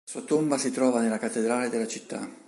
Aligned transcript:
La 0.07 0.19
sua 0.19 0.27
tomba 0.27 0.57
si 0.57 0.71
trova 0.71 0.99
nella 0.99 1.19
cattedrale 1.19 1.69
della 1.69 1.85
città. 1.85 2.27